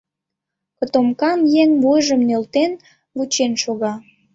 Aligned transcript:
Котомкан 0.77 1.39
еҥ, 1.61 1.69
вуйжым 1.81 2.21
нӧлтен, 2.27 2.71
вучен 3.15 3.51
шога. 3.63 3.93